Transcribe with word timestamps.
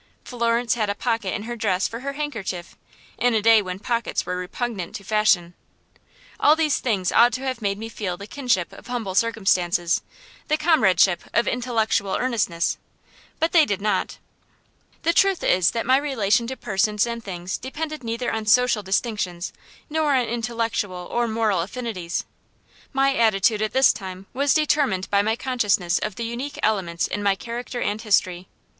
Florence 0.25 0.73
had 0.73 0.89
a 0.89 0.95
pocket 0.95 1.31
in 1.31 1.43
her 1.43 1.55
dress 1.55 1.87
for 1.87 1.99
her 1.99 2.13
handkerchief, 2.13 2.75
in 3.19 3.35
a 3.35 3.39
day 3.43 3.61
when 3.61 3.77
pockets 3.77 4.25
were 4.25 4.35
repugnant 4.35 4.95
to 4.95 5.03
fashion. 5.03 5.53
All 6.39 6.55
these 6.55 6.79
things 6.79 7.11
ought 7.11 7.31
to 7.33 7.41
have 7.43 7.61
made 7.61 7.77
me 7.77 7.87
feel 7.87 8.17
the 8.17 8.25
kinship 8.25 8.73
of 8.73 8.87
humble 8.87 9.13
circumstances, 9.13 10.01
the 10.47 10.57
comradeship 10.57 11.25
of 11.35 11.47
intellectual 11.47 12.15
earnestness; 12.19 12.79
but 13.39 13.51
they 13.51 13.63
did 13.63 13.79
not. 13.79 14.17
The 15.03 15.13
truth 15.13 15.43
is 15.43 15.69
that 15.69 15.85
my 15.85 15.97
relation 15.97 16.47
to 16.47 16.57
persons 16.57 17.05
and 17.05 17.23
things 17.23 17.59
depended 17.59 18.03
neither 18.03 18.31
on 18.31 18.47
social 18.47 18.81
distinctions 18.81 19.53
nor 19.87 20.15
on 20.15 20.25
intellectual 20.25 21.07
or 21.11 21.27
moral 21.27 21.59
affinities. 21.61 22.25
My 22.91 23.13
attitude, 23.15 23.61
at 23.61 23.73
this 23.73 23.93
time, 23.93 24.25
was 24.33 24.55
determined 24.55 25.11
by 25.11 25.21
my 25.21 25.35
consciousness 25.35 25.99
of 25.99 26.15
the 26.15 26.25
unique 26.25 26.57
elements 26.63 27.05
in 27.07 27.21
my 27.21 27.35
character 27.35 27.81
and 27.81 28.01
history. 28.01 28.47